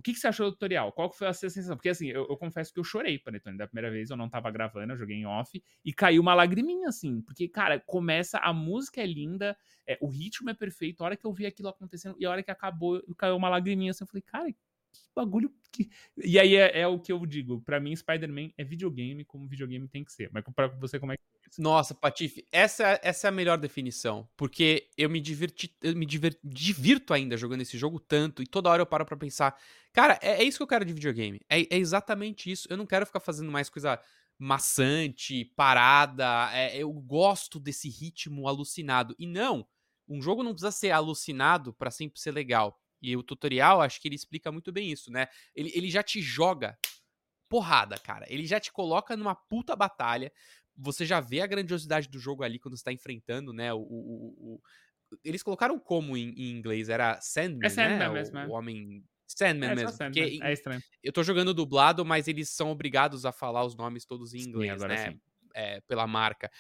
o 0.01 0.03
que, 0.03 0.15
que, 0.15 0.19
você 0.19 0.29
achou 0.29 0.47
do 0.47 0.53
tutorial? 0.53 0.91
Qual 0.93 1.13
foi 1.13 1.29
a 1.29 1.33
sua 1.35 1.51
sensação? 1.51 1.77
Porque 1.77 1.91
assim, 1.91 2.09
eu, 2.09 2.27
eu 2.29 2.37
confesso 2.39 2.73
que 2.73 2.81
eu 2.81 2.85
chorei, 2.85 3.19
Panetone, 3.19 3.59
da 3.59 3.67
primeira 3.67 3.91
vez, 3.91 4.09
eu 4.09 4.17
não 4.17 4.31
tava 4.31 4.51
gravando, 4.51 4.95
eu 4.95 4.97
joguei 4.97 5.17
em 5.17 5.27
off, 5.27 5.63
e 5.85 5.93
caiu 5.93 6.23
uma 6.23 6.33
lagriminha, 6.35 6.89
assim, 6.89 7.21
porque, 7.21 7.47
cara, 7.47 7.79
começa, 7.79 8.39
a 8.39 8.51
música 8.51 9.03
é 9.03 9.07
linda, 9.07 9.55
é, 9.87 9.99
o 10.01 10.09
ritmo 10.09 10.49
é 10.49 10.55
perfeito, 10.55 11.03
a 11.03 11.05
hora 11.05 11.17
que 11.17 11.27
eu 11.27 11.33
vi 11.35 11.45
aquilo 11.45 11.69
acontecendo, 11.69 12.17
e 12.19 12.25
a 12.25 12.31
hora 12.31 12.43
que 12.43 12.51
acabou, 12.51 13.03
caiu 13.19 13.37
uma 13.37 13.51
lagriminha, 13.51 13.91
assim, 13.91 14.05
eu 14.05 14.09
falei, 14.09 14.23
cara, 14.23 14.55
que 14.93 15.01
bagulho 15.15 15.53
que... 15.73 15.91
E 16.17 16.39
aí 16.39 16.57
é, 16.57 16.81
é 16.81 16.87
o 16.87 16.99
que 16.99 17.13
eu 17.13 17.25
digo, 17.27 17.61
para 17.63 17.81
mim, 17.81 17.95
Spider-Man 17.95 18.51
é 18.57 18.65
videogame 18.65 19.25
como 19.25 19.47
videogame 19.47 19.89
tem 19.89 20.05
que 20.05 20.13
ser, 20.13 20.31
mas 20.33 20.45
pra 20.55 20.69
você, 20.69 20.99
como 20.99 21.13
é 21.13 21.17
que 21.17 21.23
nossa, 21.59 21.95
Patife, 21.95 22.47
essa, 22.53 23.01
essa 23.03 23.27
é 23.27 23.29
a 23.29 23.33
melhor 23.33 23.59
definição. 23.59 24.29
Porque 24.37 24.89
eu 24.97 25.11
me 25.11 25.21
diverti, 25.21 25.75
eu 25.83 25.97
me 25.97 26.07
diver, 26.07 26.39
divirto 26.45 27.13
ainda 27.13 27.37
jogando 27.37 27.63
esse 27.63 27.77
jogo 27.77 27.99
tanto, 27.99 28.43
e 28.43 28.47
toda 28.47 28.71
hora 28.71 28.83
eu 28.83 28.87
paro 28.87 29.05
pra 29.05 29.17
pensar, 29.17 29.59
cara, 29.93 30.19
é, 30.23 30.43
é 30.43 30.45
isso 30.45 30.59
que 30.59 30.63
eu 30.63 30.69
quero 30.69 30.85
de 30.85 30.93
videogame. 30.93 31.41
É, 31.49 31.61
é, 31.63 31.77
exatamente 31.77 32.51
isso. 32.51 32.69
Eu 32.71 32.77
não 32.77 32.87
quero 32.87 33.07
ficar 33.07 33.21
fazendo 33.21 33.51
mais 33.51 33.69
coisa 33.69 34.01
maçante, 34.39 35.45
parada. 35.57 36.51
É, 36.53 36.77
eu 36.77 36.93
gosto 36.93 37.59
desse 37.59 37.89
ritmo 37.89 38.47
alucinado. 38.47 39.15
E 39.19 39.27
não, 39.27 39.67
um 40.09 40.23
jogo 40.23 40.43
não 40.43 40.53
precisa 40.53 40.71
ser 40.71 40.91
alucinado 40.91 41.73
para 41.73 41.91
sempre 41.91 42.21
ser 42.21 42.33
legal. 42.33 42.80
E 43.03 43.17
o 43.17 43.23
tutorial, 43.23 43.81
acho 43.81 44.01
que 44.01 44.09
ele 44.09 44.15
explica 44.15 44.53
muito 44.53 44.71
bem 44.71 44.91
isso, 44.91 45.11
né? 45.11 45.29
Ele, 45.55 45.71
ele 45.75 45.91
já 45.91 46.03
te 46.03 46.21
joga 46.21 46.79
porrada, 47.49 47.99
cara. 47.99 48.27
Ele 48.29 48.47
já 48.47 48.61
te 48.61 48.71
coloca 48.71 49.17
numa 49.17 49.35
puta 49.35 49.75
batalha 49.75 50.31
você 50.81 51.05
já 51.05 51.21
vê 51.21 51.41
a 51.41 51.47
grandiosidade 51.47 52.09
do 52.09 52.19
jogo 52.19 52.43
ali 52.43 52.59
quando 52.59 52.77
você 52.77 52.85
tá 52.85 52.93
enfrentando, 52.93 53.53
né? 53.53 53.73
O, 53.73 53.81
o, 53.81 54.35
o... 54.39 54.63
Eles 55.25 55.43
colocaram 55.43 55.79
como 55.79 56.17
em, 56.17 56.31
em, 56.31 56.51
inglês? 56.57 56.89
Era 56.89 57.21
Sandman, 57.21 57.67
é 57.67 57.69
Sandman 57.69 57.99
né? 57.99 58.09
mesmo, 58.09 58.39
o, 58.39 58.41
é. 58.41 58.47
o 58.47 58.51
homem. 58.53 59.05
Sandman 59.27 59.71
é, 59.71 59.75
mesmo. 59.75 59.91
Sandman. 59.91 60.43
É 60.43 60.53
estranho. 60.53 60.83
Eu 61.03 61.13
tô 61.13 61.23
jogando 61.23 61.53
dublado, 61.53 62.05
mas 62.05 62.29
eles 62.29 62.49
são 62.51 62.71
obrigados 62.71 63.27
a 63.27 63.33
falar 63.33 63.65
os 63.65 63.77
nomes 63.77 64.05
todos 64.05 64.33
em 64.35 64.41
inglês, 64.41 64.81
sim, 64.81 64.89
né? 64.89 65.19
É, 65.55 65.81
pela 65.83 66.07
marca. 66.07 66.51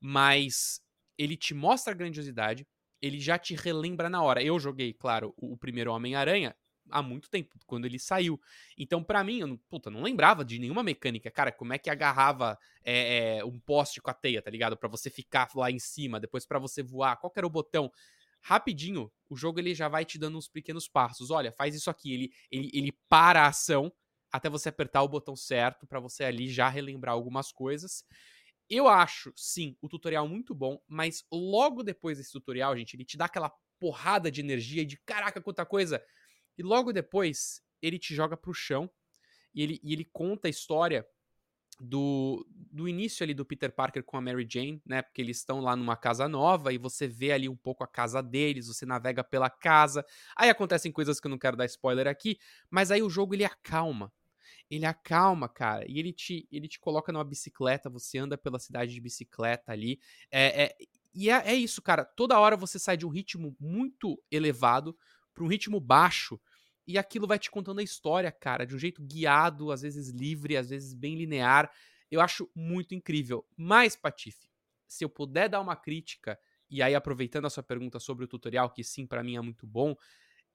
Mas 0.00 0.80
ele 1.16 1.36
te 1.36 1.54
mostra 1.54 1.92
a 1.92 1.96
grandiosidade, 1.96 2.66
ele 3.00 3.20
já 3.20 3.38
te 3.38 3.54
relembra 3.54 4.08
na 4.08 4.22
hora. 4.22 4.42
Eu 4.42 4.58
joguei, 4.58 4.92
claro, 4.92 5.32
o, 5.36 5.56
primeiro 5.56 5.92
Homem-Aranha, 5.92 6.54
há 6.90 7.02
muito 7.02 7.28
tempo, 7.30 7.56
quando 7.66 7.84
ele 7.84 7.98
saiu. 7.98 8.40
Então, 8.76 9.02
para 9.02 9.22
mim, 9.22 9.40
eu 9.40 9.46
não, 9.46 9.56
puta, 9.68 9.90
não 9.90 10.02
lembrava 10.02 10.44
de 10.44 10.58
nenhuma 10.58 10.82
mecânica. 10.82 11.30
Cara, 11.30 11.52
como 11.52 11.72
é 11.72 11.78
que 11.78 11.90
agarrava 11.90 12.58
é, 12.84 13.38
é, 13.38 13.44
um 13.44 13.58
poste 13.58 14.00
com 14.00 14.10
a 14.10 14.14
teia, 14.14 14.42
tá 14.42 14.50
ligado? 14.50 14.76
para 14.76 14.88
você 14.88 15.10
ficar 15.10 15.48
lá 15.54 15.70
em 15.70 15.78
cima, 15.78 16.20
depois 16.20 16.46
para 16.46 16.58
você 16.58 16.82
voar, 16.82 17.16
qual 17.16 17.32
era 17.36 17.46
o 17.46 17.50
botão? 17.50 17.90
Rapidinho, 18.40 19.10
o 19.28 19.36
jogo 19.36 19.58
ele 19.58 19.74
já 19.74 19.88
vai 19.88 20.04
te 20.04 20.18
dando 20.18 20.38
uns 20.38 20.48
pequenos 20.48 20.88
passos. 20.88 21.30
Olha, 21.30 21.52
faz 21.52 21.74
isso 21.74 21.90
aqui. 21.90 22.14
Ele, 22.14 22.32
ele, 22.50 22.70
ele 22.72 22.92
para 23.08 23.42
a 23.42 23.48
ação 23.48 23.92
até 24.32 24.48
você 24.48 24.68
apertar 24.68 25.02
o 25.02 25.08
botão 25.08 25.34
certo 25.34 25.86
para 25.86 26.00
você 26.00 26.24
ali 26.24 26.48
já 26.48 26.68
relembrar 26.68 27.14
algumas 27.14 27.50
coisas. 27.50 28.04
Eu 28.70 28.86
acho, 28.86 29.32
sim, 29.34 29.76
o 29.80 29.88
tutorial 29.88 30.28
muito 30.28 30.54
bom, 30.54 30.78
mas 30.86 31.24
logo 31.32 31.82
depois 31.82 32.18
desse 32.18 32.32
tutorial, 32.32 32.76
gente, 32.76 32.94
ele 32.94 33.04
te 33.04 33.16
dá 33.16 33.24
aquela 33.24 33.50
porrada 33.80 34.30
de 34.30 34.40
energia 34.40 34.82
e 34.82 34.86
de 34.86 34.98
caraca, 34.98 35.40
quanta 35.40 35.64
coisa. 35.64 36.02
E 36.56 36.62
logo 36.62 36.92
depois, 36.92 37.62
ele 37.80 37.98
te 37.98 38.14
joga 38.14 38.36
pro 38.36 38.52
chão 38.52 38.90
e 39.54 39.62
ele, 39.62 39.80
e 39.82 39.92
ele 39.92 40.04
conta 40.04 40.48
a 40.48 40.50
história 40.50 41.06
do, 41.80 42.46
do 42.50 42.88
início 42.88 43.24
ali 43.24 43.34
do 43.34 43.44
Peter 43.44 43.72
Parker 43.72 44.02
com 44.04 44.16
a 44.16 44.20
Mary 44.20 44.46
Jane, 44.50 44.82
né? 44.84 45.02
Porque 45.02 45.22
eles 45.22 45.38
estão 45.38 45.60
lá 45.60 45.76
numa 45.76 45.96
casa 45.96 46.28
nova 46.28 46.72
e 46.72 46.78
você 46.78 47.06
vê 47.06 47.32
ali 47.32 47.48
um 47.48 47.56
pouco 47.56 47.84
a 47.84 47.88
casa 47.88 48.22
deles, 48.22 48.66
você 48.66 48.84
navega 48.84 49.22
pela 49.24 49.48
casa. 49.50 50.04
Aí 50.36 50.50
acontecem 50.50 50.92
coisas 50.92 51.20
que 51.20 51.26
eu 51.26 51.30
não 51.30 51.38
quero 51.38 51.56
dar 51.56 51.66
spoiler 51.66 52.06
aqui, 52.08 52.38
mas 52.70 52.90
aí 52.90 53.02
o 53.02 53.10
jogo 53.10 53.34
ele 53.34 53.44
acalma. 53.44 54.12
Ele 54.70 54.84
acalma, 54.84 55.48
cara, 55.48 55.84
e 55.88 55.98
ele 55.98 56.12
te, 56.12 56.46
ele 56.52 56.68
te 56.68 56.78
coloca 56.78 57.10
numa 57.12 57.24
bicicleta, 57.24 57.88
você 57.88 58.18
anda 58.18 58.36
pela 58.36 58.58
cidade 58.58 58.92
de 58.92 59.00
bicicleta 59.00 59.72
ali. 59.72 59.98
É, 60.30 60.64
é 60.64 60.76
e 61.14 61.30
é, 61.30 61.50
é 61.50 61.54
isso, 61.54 61.80
cara. 61.82 62.04
Toda 62.04 62.38
hora 62.38 62.56
você 62.56 62.78
sai 62.78 62.96
de 62.96 63.06
um 63.06 63.08
ritmo 63.08 63.56
muito 63.58 64.22
elevado 64.30 64.96
para 65.34 65.42
um 65.42 65.48
ritmo 65.48 65.80
baixo 65.80 66.40
e 66.86 66.96
aquilo 66.96 67.26
vai 67.26 67.38
te 67.38 67.50
contando 67.50 67.80
a 67.80 67.82
história, 67.82 68.30
cara, 68.30 68.64
de 68.66 68.74
um 68.74 68.78
jeito 68.78 69.02
guiado, 69.02 69.70
às 69.70 69.82
vezes 69.82 70.10
livre, 70.10 70.56
às 70.56 70.70
vezes 70.70 70.94
bem 70.94 71.16
linear. 71.16 71.70
Eu 72.10 72.20
acho 72.20 72.50
muito 72.54 72.94
incrível. 72.94 73.46
Mas, 73.56 73.94
Patife, 73.96 74.48
se 74.86 75.04
eu 75.04 75.08
puder 75.10 75.48
dar 75.48 75.60
uma 75.60 75.76
crítica, 75.76 76.38
e 76.70 76.82
aí 76.82 76.94
aproveitando 76.94 77.46
a 77.46 77.50
sua 77.50 77.62
pergunta 77.62 77.98
sobre 77.98 78.24
o 78.24 78.28
tutorial, 78.28 78.70
que 78.70 78.82
sim, 78.82 79.06
para 79.06 79.22
mim 79.22 79.36
é 79.36 79.40
muito 79.40 79.66
bom, 79.66 79.94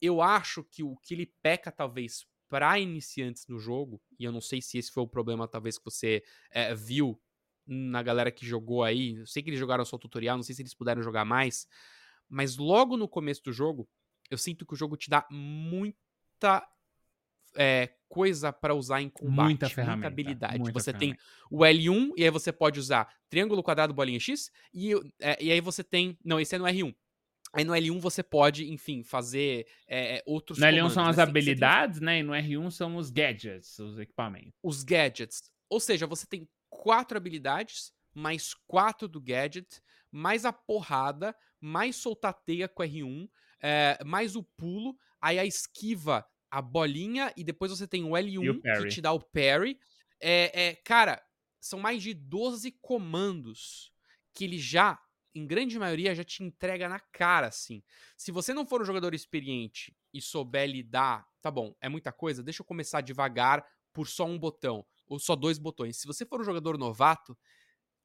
eu 0.02 0.22
acho 0.22 0.64
que 0.64 0.84
o 0.84 0.98
que 0.98 1.14
ele 1.14 1.26
peca, 1.42 1.72
talvez, 1.72 2.26
para 2.54 2.78
iniciantes 2.78 3.48
no 3.48 3.58
jogo, 3.58 4.00
e 4.20 4.26
eu 4.26 4.32
não 4.32 4.40
sei 4.40 4.62
se 4.62 4.78
esse 4.78 4.92
foi 4.92 5.02
o 5.02 5.08
problema, 5.08 5.48
talvez, 5.48 5.80
que 5.80 5.86
você 5.86 6.24
é, 6.52 6.76
viu 6.76 7.20
na 7.66 8.04
galera 8.04 8.32
que 8.32 8.46
jogou 8.46 8.84
aí, 8.84 9.16
eu 9.16 9.26
sei 9.26 9.42
que 9.42 9.50
eles 9.50 9.60
jogaram 9.60 9.84
só 9.84 9.96
o 9.96 10.00
tutorial, 10.00 10.38
não 10.38 10.44
sei 10.44 10.54
se 10.54 10.62
eles 10.62 10.76
puderam 10.76 11.02
jogar 11.02 11.26
mais, 11.26 11.68
mas 12.30 12.56
logo 12.56 12.96
no 12.96 13.08
começo 13.08 13.42
do 13.42 13.52
jogo, 13.52 13.90
eu 14.30 14.38
sinto 14.38 14.68
que 14.68 14.74
o 14.76 14.78
jogo 14.78 14.96
te 14.96 15.10
dá 15.10 15.26
muita 15.32 16.64
é, 17.56 17.96
coisa 18.08 18.54
para 18.54 18.76
usar 18.76 19.02
em 19.02 19.10
combate. 19.10 19.46
Muita 19.46 19.68
ferramenta. 19.68 19.96
Muita 19.96 20.08
habilidade. 20.10 20.60
Muita 20.60 20.80
você 20.80 20.92
ferramenta. 20.92 21.18
tem 21.18 21.26
o 21.50 21.62
L1 21.62 22.12
e 22.16 22.24
aí 22.24 22.30
você 22.30 22.52
pode 22.52 22.80
usar 22.80 23.12
triângulo, 23.30 23.64
quadrado, 23.64 23.96
bolinha 23.96 24.20
X. 24.20 24.52
E, 24.72 24.94
é, 25.20 25.44
e 25.44 25.52
aí 25.52 25.60
você 25.60 25.84
tem. 25.84 26.20
Não, 26.24 26.40
esse 26.40 26.54
é 26.54 26.60
no 26.60 26.66
R1. 26.66 26.94
Aí 27.54 27.64
no 27.64 27.74
L1 27.74 28.00
você 28.00 28.24
pode, 28.24 28.72
enfim, 28.72 29.04
fazer 29.04 29.68
é, 29.88 30.24
outros 30.26 30.58
No 30.58 30.66
L1 30.66 30.74
comandos, 30.74 30.94
são 30.94 31.04
né? 31.04 31.10
as 31.12 31.16
tem 31.16 31.24
habilidades, 31.24 32.00
né? 32.00 32.20
E 32.20 32.24
no 32.24 32.34
R1 32.34 32.72
são 32.72 32.96
os 32.96 33.12
gadgets, 33.12 33.78
os 33.78 34.00
equipamentos. 34.00 34.54
os 34.64 34.84
gadgets. 34.84 35.52
Ou 35.70 35.80
seja, 35.80 36.08
você 36.08 36.26
tem 36.26 36.50
quatro 36.70 37.16
habilidades, 37.16 37.94
mais 38.14 38.54
quatro 38.68 39.08
do 39.08 39.22
gadget, 39.22 39.82
mais 40.12 40.46
a 40.46 40.52
porrada, 40.54 41.36
mais 41.62 41.96
soltar 41.96 42.34
teia 42.34 42.68
com 42.68 42.84
R1, 42.84 43.30
é, 43.62 44.04
mais 44.04 44.36
o 44.36 44.44
pulo, 44.44 44.98
aí 45.22 45.38
a 45.38 45.46
esquiva, 45.46 46.26
a 46.50 46.62
bolinha, 46.62 47.32
e 47.38 47.44
depois 47.44 47.72
você 47.72 47.88
tem 47.88 48.04
o 48.04 48.12
L1 48.12 48.56
que 48.56 48.62
parry. 48.62 48.90
te 48.90 49.02
dá 49.02 49.12
o 49.12 49.20
parry. 49.20 49.80
É, 50.20 50.66
é, 50.68 50.76
cara, 50.76 51.24
são 51.60 51.80
mais 51.80 52.02
de 52.02 52.14
12 52.14 52.72
comandos 52.82 53.92
que 54.34 54.44
ele 54.44 54.58
já, 54.58 55.00
em 55.36 55.46
grande 55.48 55.78
maioria, 55.80 56.16
já 56.16 56.24
te 56.24 56.44
entrega 56.44 56.88
na 56.90 57.00
cara, 57.00 57.48
assim. 57.48 57.84
Se 58.18 58.32
você 58.32 58.54
não 58.54 58.66
for 58.66 58.82
um 58.82 58.86
jogador 58.86 59.14
experiente 59.14 59.96
e 60.14 60.22
souber 60.22 60.70
lidar, 60.70 61.28
tá 61.42 61.50
bom, 61.52 61.76
é 61.82 61.90
muita 61.90 62.12
coisa, 62.12 62.44
deixa 62.44 62.62
eu 62.62 62.66
começar 62.66 63.02
devagar 63.02 63.66
por 63.92 64.08
só 64.08 64.26
um 64.26 64.38
botão, 64.40 64.86
ou 65.08 65.20
só 65.20 65.36
dois 65.36 65.58
botões. 65.58 65.98
Se 65.98 66.08
você 66.08 66.26
for 66.26 66.42
um 66.42 66.44
jogador 66.44 66.78
novato, 66.78 67.38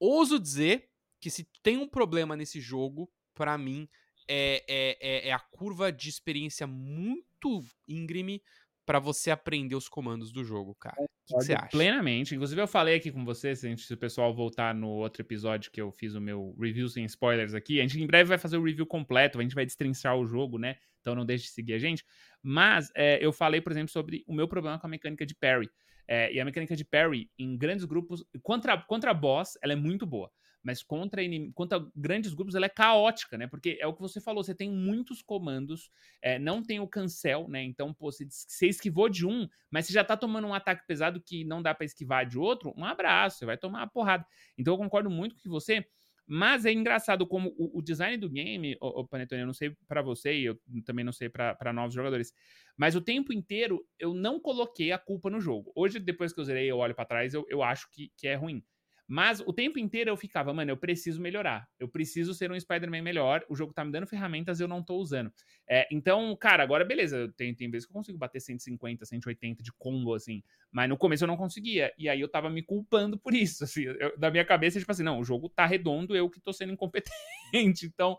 ouso 0.01 0.39
dizer 0.39 0.91
que 1.21 1.31
se 1.31 1.49
tem 1.63 1.77
um 1.79 1.89
problema 1.89 2.37
nesse 2.37 2.61
jogo, 2.61 3.11
pra 3.35 3.59
mim, 3.59 3.89
é, 4.29 4.65
é, 4.69 4.99
é- 5.01 5.29
é 5.29 5.33
a 5.33 5.39
curva 5.41 5.91
de 5.93 6.09
experiência 6.09 6.67
muito 6.67 7.63
íngreme 7.87 8.43
pra 8.87 8.99
você 8.99 9.31
aprender 9.31 9.75
os 9.75 9.89
comandos 9.89 10.33
do 10.33 10.45
jogo, 10.45 10.75
cara. 10.75 11.01
Que 11.29 11.37
que 11.37 11.45
você 11.45 11.53
acha? 11.53 11.69
Plenamente. 11.69 12.35
Inclusive, 12.35 12.61
eu 12.61 12.67
falei 12.67 12.97
aqui 12.97 13.13
com 13.13 13.25
você, 13.25 13.55
se, 13.55 13.69
gente- 13.69 13.83
se 13.83 13.93
o 13.95 13.97
pessoal 13.99 14.35
voltar 14.35 14.75
no 14.75 14.89
outro 14.89 15.23
episódio 15.23 15.71
que 15.71 15.81
eu 15.81 15.93
fiz 15.93 16.15
o 16.15 16.21
meu 16.21 16.57
review 16.59 16.89
sem 16.89 17.05
spoilers 17.05 17.55
aqui, 17.55 17.81
a 17.81 17.83
gente 17.83 18.01
em 18.03 18.07
breve 18.07 18.29
vai 18.29 18.39
fazer 18.39 18.57
o 18.57 18.63
review 18.65 18.87
completo, 18.87 19.39
a 19.39 19.43
gente 19.43 19.55
vai 19.55 19.67
destrinchar 19.67 20.17
o 20.17 20.25
jogo, 20.27 20.59
né? 20.59 20.77
Então 21.01 21.15
não 21.15 21.27
deixe 21.27 21.45
de 21.45 21.51
seguir 21.51 21.75
a 21.75 21.79
gente. 21.79 22.05
Mas 22.43 22.91
é, 22.95 23.25
eu 23.25 23.33
falei, 23.33 23.61
por 23.61 23.73
exemplo, 23.73 23.91
sobre 23.91 24.25
o 24.27 24.33
meu 24.35 24.49
problema 24.49 24.79
com 24.79 24.87
a 24.87 24.91
mecânica 24.91 25.27
de 25.27 25.35
parry. 25.35 25.69
É, 26.07 26.33
e 26.33 26.41
a 26.41 26.45
mecânica 26.45 26.75
de 26.75 26.85
parry 26.87 27.31
em 27.39 27.57
grandes 27.59 27.85
grupos, 27.85 28.25
contra, 28.43 28.79
contra 28.79 29.13
boss, 29.13 29.59
ela 29.63 29.75
é 29.75 29.77
muito 29.77 30.07
boa. 30.07 30.31
Mas 30.63 30.83
contra, 30.83 31.23
contra 31.55 31.87
grandes 31.95 32.35
grupos 32.35 32.55
ela 32.55 32.67
é 32.67 32.69
caótica, 32.69 33.39
né? 33.39 33.47
Porque 33.47 33.79
é 33.81 33.87
o 33.87 33.95
que 33.95 34.01
você 34.01 34.21
falou, 34.21 34.43
você 34.43 34.55
tem 34.55 34.71
muitos 34.71 35.23
comandos, 35.23 35.91
é, 36.21 36.39
não 36.39 36.63
tem 36.63 36.81
o 36.81 36.89
cancel, 36.89 37.49
né? 37.49 37.63
Então, 37.63 37.95
pô, 37.95 38.11
você, 38.11 38.27
você 38.29 38.67
esquivou 38.67 39.09
de 39.09 39.27
um, 39.27 39.49
mas 39.71 39.87
você 39.87 39.93
já 39.93 40.05
tá 40.05 40.17
tomando 40.17 40.47
um 40.47 40.55
ataque 40.55 40.87
pesado 40.87 41.21
que 41.21 41.45
não 41.45 41.63
dá 41.63 41.75
pra 41.75 41.87
esquivar 41.87 42.27
de 42.27 42.39
outro, 42.39 42.75
um 42.77 42.85
abraço, 42.85 43.39
você 43.39 43.47
vai 43.47 43.57
tomar 43.57 43.81
uma 43.81 43.87
porrada. 43.89 44.27
Então 44.57 44.75
eu 44.75 44.79
concordo 44.79 45.09
muito 45.09 45.37
com 45.37 45.49
você, 45.49 45.87
mas 46.27 46.67
é 46.67 46.73
engraçado 46.73 47.27
como 47.27 47.55
o, 47.57 47.79
o 47.79 47.83
design 47.83 48.19
do 48.19 48.29
game, 48.29 48.77
o, 48.83 49.07
Panetone, 49.09 49.41
eu 49.41 49.47
não 49.47 49.55
sei 49.55 49.75
pra 49.87 50.03
você 50.03 50.35
e 50.35 50.45
eu 50.45 50.61
também 50.85 51.03
não 51.03 51.13
sei 51.13 51.31
pra 51.31 51.73
novos 51.73 51.95
jogadores, 51.95 52.35
mas 52.77 52.95
o 52.95 53.01
tempo 53.01 53.33
inteiro 53.33 53.83
eu 53.99 54.13
não 54.13 54.39
coloquei 54.39 54.93
a 54.93 54.99
culpa 54.99 55.31
no 55.31 55.41
jogo. 55.41 55.73
Hoje, 55.75 55.99
depois 55.99 56.31
que 56.33 56.39
eu 56.39 56.45
zerei, 56.45 56.71
eu 56.71 56.77
olho 56.77 56.95
pra 56.95 57.07
trás, 57.07 57.33
eu, 57.33 57.47
eu 57.49 57.63
acho 57.63 57.91
que, 57.91 58.13
que 58.15 58.29
é 58.29 58.35
ruim. 58.35 58.63
Mas 59.11 59.41
o 59.41 59.55
tempo 59.55 59.79
inteiro 59.79 60.11
eu 60.11 60.17
ficava, 60.19 60.53
mano, 60.53 60.71
eu 60.71 60.77
preciso 60.77 61.19
melhorar. 61.19 61.67
Eu 61.81 61.89
preciso 61.89 62.35
ser 62.35 62.53
um 62.53 62.61
Spider-Man 62.61 63.01
melhor. 63.01 63.43
O 63.49 63.57
jogo 63.57 63.73
tá 63.73 63.83
me 63.83 63.91
dando 63.91 64.07
ferramentas 64.07 64.61
e 64.61 64.63
eu 64.63 64.69
não 64.69 64.83
tô 64.83 64.99
usando. 64.99 65.33
É, 65.67 65.89
então, 65.91 66.37
cara, 66.37 66.63
agora 66.63 66.85
beleza. 66.85 67.33
Tem, 67.35 67.55
tem 67.55 67.71
vezes 67.71 67.87
que 67.87 67.91
eu 67.91 67.95
consigo 67.95 68.19
bater 68.19 68.39
150, 68.39 69.07
180 69.07 69.63
de 69.63 69.73
combo, 69.73 70.13
assim. 70.13 70.43
Mas 70.71 70.91
no 70.91 70.99
começo 70.99 71.25
eu 71.25 71.29
não 71.29 71.39
conseguia. 71.39 71.91
E 71.97 72.07
aí 72.07 72.21
eu 72.21 72.29
tava 72.29 72.51
me 72.51 72.63
culpando 72.63 73.19
por 73.19 73.35
isso. 73.35 73.65
Assim, 73.69 73.85
eu, 73.85 74.19
da 74.19 74.31
minha 74.31 74.45
cabeça, 74.45 74.79
tipo 74.79 74.91
assim, 74.91 75.03
não, 75.03 75.19
o 75.19 75.25
jogo 75.25 75.49
tá 75.49 75.65
redondo, 75.65 76.15
eu 76.15 76.29
que 76.29 76.41
tô 76.41 76.53
sendo 76.53 76.73
incompetente. 76.73 77.09
Então, 77.99 78.19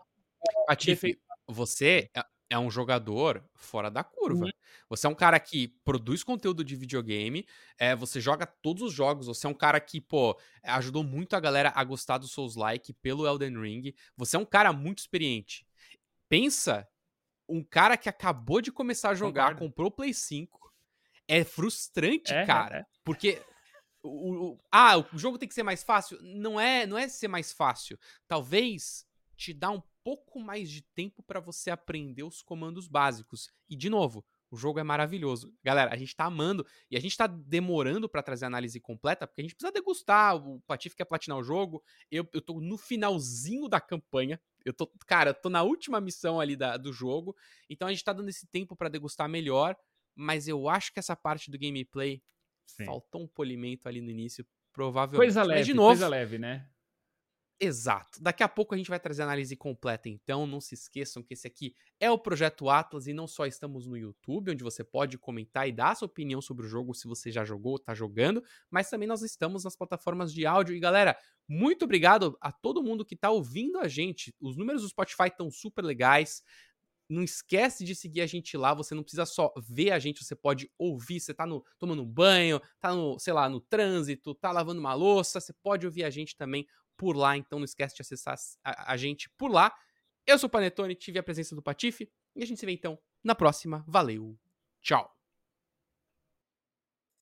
Patife, 0.66 1.18
você 1.46 2.10
é- 2.50 2.58
um 2.58 2.70
jogador 2.70 3.42
fora 3.54 3.90
da 3.90 4.02
curva. 4.04 4.44
Uhum. 4.44 4.50
Você 4.88 5.06
é 5.06 5.10
um 5.10 5.14
cara 5.14 5.38
que 5.40 5.68
produz 5.84 6.22
conteúdo 6.24 6.64
de 6.64 6.74
videogame, 6.76 7.46
é, 7.78 7.94
você 7.96 8.20
joga 8.20 8.44
todos 8.44 8.82
os 8.82 8.92
jogos, 8.92 9.26
você 9.28 9.46
é 9.46 9.50
um 9.50 9.54
cara 9.54 9.80
que, 9.80 10.00
pô, 10.00 10.38
ajudou 10.64 11.02
muito 11.04 11.34
a 11.36 11.40
galera 11.40 11.72
a 11.74 11.82
gostar 11.84 12.18
do 12.18 12.26
Souls-like 12.28 12.92
pelo 12.94 13.26
Elden 13.26 13.58
Ring. 13.60 13.94
Você 14.16 14.36
é 14.36 14.38
um 14.38 14.44
cara 14.44 14.72
muito 14.72 14.98
experiente. 14.98 15.64
Pensa, 16.28 16.86
um 17.48 17.62
cara 17.64 17.96
que 17.96 18.08
acabou 18.08 18.60
de 18.60 18.70
começar 18.70 19.10
a 19.10 19.14
jogar, 19.14 19.50
Concordo. 19.54 19.60
comprou 19.68 19.88
o 19.88 19.92
Play 19.92 20.12
5. 20.14 20.72
É 21.26 21.44
frustrante, 21.44 22.32
É, 22.32 22.44
cara. 22.44 22.78
é. 22.80 22.86
Porque. 23.04 23.40
O, 24.02 24.52
o- 24.52 24.60
ah, 24.72 24.96
o 24.96 25.18
jogo 25.18 25.36
tem 25.38 25.46
que 25.48 25.54
ser 25.54 25.62
mais 25.62 25.82
fácil. 25.82 26.18
Não 26.22 26.58
é, 26.58 26.86
não 26.86 26.96
é 26.96 27.06
ser 27.08 27.28
mais 27.28 27.52
fácil. 27.52 27.98
Talvez 28.26 29.06
te 29.36 29.52
dá 29.52 29.70
um 29.70 29.82
pouco 30.04 30.40
mais 30.40 30.70
de 30.70 30.82
tempo 30.82 31.22
pra 31.22 31.40
você 31.40 31.70
aprender 31.70 32.22
os 32.22 32.42
comandos 32.42 32.88
básicos. 32.88 33.48
E 33.68 33.76
de 33.76 33.88
novo, 33.90 34.24
o 34.50 34.56
jogo 34.56 34.78
é 34.78 34.82
maravilhoso. 34.82 35.54
Galera, 35.62 35.92
a 35.92 35.96
gente 35.96 36.14
tá 36.16 36.24
amando 36.24 36.66
e 36.90 36.96
a 36.96 37.00
gente 37.00 37.16
tá 37.16 37.26
demorando 37.26 38.08
pra 38.08 38.22
trazer 38.22 38.44
a 38.46 38.48
análise 38.48 38.80
completa, 38.80 39.26
porque 39.26 39.40
a 39.40 39.44
gente 39.44 39.54
precisa 39.54 39.72
degustar. 39.72 40.36
O 40.36 40.60
Patife 40.62 40.96
quer 40.96 41.04
platinar 41.04 41.38
o 41.38 41.42
jogo. 41.42 41.82
Eu, 42.10 42.28
eu 42.32 42.40
tô 42.40 42.60
no 42.60 42.76
finalzinho 42.76 43.68
da 43.68 43.80
campanha. 43.80 44.40
Eu 44.64 44.72
tô, 44.72 44.86
cara, 45.06 45.30
eu 45.30 45.34
tô 45.34 45.48
na 45.48 45.62
última 45.62 46.00
missão 46.00 46.40
ali 46.40 46.56
da- 46.56 46.76
do 46.76 46.92
jogo. 46.92 47.36
Então 47.68 47.86
a 47.88 47.92
gente 47.92 48.04
tá 48.04 48.12
dando 48.12 48.28
esse 48.28 48.46
tempo 48.46 48.74
pra 48.76 48.88
degustar 48.88 49.28
melhor. 49.28 49.76
Mas 50.16 50.48
eu 50.48 50.68
acho 50.68 50.92
que 50.92 50.98
essa 50.98 51.14
parte 51.14 51.50
do 51.50 51.58
gameplay 51.58 52.20
Sim. 52.66 52.84
faltou 52.84 53.22
um 53.22 53.28
polimento 53.28 53.88
ali 53.88 54.00
no 54.00 54.10
início, 54.10 54.44
provavelmente. 54.72 55.24
Coisa 55.26 55.40
Mas, 55.40 55.48
leve, 55.48 55.64
de 55.64 55.74
novo, 55.74 55.88
coisa 55.90 56.08
leve, 56.08 56.36
né? 56.38 56.68
Exato. 57.62 58.22
Daqui 58.22 58.42
a 58.42 58.48
pouco 58.48 58.74
a 58.74 58.78
gente 58.78 58.88
vai 58.88 58.98
trazer 58.98 59.20
a 59.20 59.26
análise 59.26 59.54
completa, 59.54 60.08
então 60.08 60.46
não 60.46 60.62
se 60.62 60.74
esqueçam 60.74 61.22
que 61.22 61.34
esse 61.34 61.46
aqui 61.46 61.74
é 62.00 62.10
o 62.10 62.18
Projeto 62.18 62.70
Atlas 62.70 63.06
e 63.06 63.12
não 63.12 63.26
só 63.26 63.44
estamos 63.44 63.86
no 63.86 63.98
YouTube, 63.98 64.50
onde 64.52 64.64
você 64.64 64.82
pode 64.82 65.18
comentar 65.18 65.68
e 65.68 65.72
dar 65.72 65.94
sua 65.94 66.06
opinião 66.06 66.40
sobre 66.40 66.64
o 66.64 66.68
jogo 66.68 66.94
se 66.94 67.06
você 67.06 67.30
já 67.30 67.44
jogou 67.44 67.72
ou 67.72 67.78
tá 67.78 67.94
jogando, 67.94 68.42
mas 68.70 68.88
também 68.88 69.06
nós 69.06 69.20
estamos 69.20 69.64
nas 69.64 69.76
plataformas 69.76 70.32
de 70.32 70.46
áudio. 70.46 70.74
E 70.74 70.80
galera, 70.80 71.14
muito 71.46 71.84
obrigado 71.84 72.34
a 72.40 72.50
todo 72.50 72.82
mundo 72.82 73.04
que 73.04 73.14
tá 73.14 73.28
ouvindo 73.30 73.78
a 73.78 73.86
gente. 73.88 74.34
Os 74.40 74.56
números 74.56 74.80
do 74.80 74.88
Spotify 74.88 75.24
estão 75.26 75.50
super 75.50 75.84
legais. 75.84 76.42
Não 77.08 77.24
esquece 77.24 77.84
de 77.84 77.92
seguir 77.96 78.20
a 78.20 78.26
gente 78.26 78.56
lá, 78.56 78.72
você 78.72 78.94
não 78.94 79.02
precisa 79.02 79.26
só 79.26 79.52
ver 79.60 79.90
a 79.90 79.98
gente, 79.98 80.24
você 80.24 80.36
pode 80.36 80.70
ouvir, 80.78 81.18
você 81.18 81.34
tá 81.34 81.44
no, 81.44 81.64
tomando 81.76 82.02
um 82.02 82.06
banho, 82.06 82.60
tá 82.80 82.94
no, 82.94 83.18
sei 83.18 83.32
lá, 83.32 83.48
no 83.48 83.60
trânsito, 83.60 84.32
tá 84.32 84.52
lavando 84.52 84.78
uma 84.80 84.94
louça, 84.94 85.40
você 85.40 85.52
pode 85.52 85.84
ouvir 85.84 86.04
a 86.04 86.10
gente 86.10 86.36
também 86.36 86.64
por 87.00 87.16
lá, 87.16 87.34
então 87.34 87.58
não 87.58 87.64
esquece 87.64 87.96
de 87.96 88.02
acessar 88.02 88.36
a, 88.62 88.92
a 88.92 88.96
gente 88.98 89.30
por 89.30 89.50
lá. 89.50 89.74
Eu 90.26 90.38
sou 90.38 90.48
o 90.48 90.50
Panetone, 90.50 90.94
tive 90.94 91.18
a 91.18 91.22
presença 91.22 91.54
do 91.54 91.62
Patife, 91.62 92.12
e 92.36 92.42
a 92.42 92.46
gente 92.46 92.60
se 92.60 92.66
vê 92.66 92.72
então 92.72 92.98
na 93.24 93.34
próxima. 93.34 93.82
Valeu, 93.88 94.38
tchau! 94.82 95.19